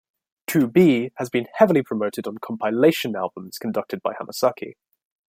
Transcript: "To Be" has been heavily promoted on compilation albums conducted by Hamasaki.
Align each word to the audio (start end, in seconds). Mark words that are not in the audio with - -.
"To 0.47 0.65
Be" 0.67 1.11
has 1.17 1.29
been 1.29 1.45
heavily 1.53 1.83
promoted 1.83 2.25
on 2.25 2.39
compilation 2.39 3.15
albums 3.15 3.59
conducted 3.59 4.01
by 4.01 4.15
Hamasaki. 4.15 4.73